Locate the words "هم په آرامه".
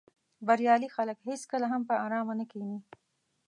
1.73-2.33